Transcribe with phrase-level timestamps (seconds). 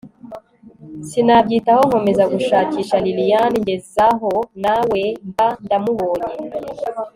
[1.09, 4.31] sinabyitaho nkomeza gushakisha lilian ngezaho
[4.63, 6.33] nawe mba ndamubonye